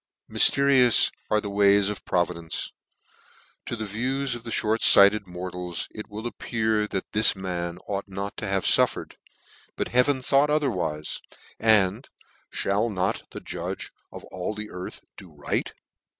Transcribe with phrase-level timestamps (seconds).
[0.27, 2.71] Myfterious are the ways of providence!
[3.67, 8.35] To the view of inert lighted mortals it will appear that this man ought not
[8.37, 9.17] to have fnffered:
[9.75, 11.21] but heaven thought otherwife,
[11.59, 12.09] and"
[12.65, 15.71] mail not the Judge of all the earth do right